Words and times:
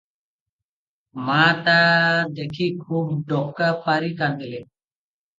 ମା 1.25 1.41
ତା 1.67 1.75
ଦେଖି 2.39 2.69
ଖୁବ୍ 2.85 3.11
ଡକା 3.33 3.67
ପାରି 3.83 4.09
କାନ୍ଦିଲେ। 4.23 4.63